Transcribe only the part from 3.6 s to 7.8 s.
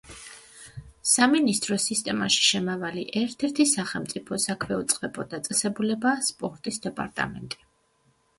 სახელმწიფო საქვეუწყებო დაწესებულებაა სპორტის დეპარტამენტი.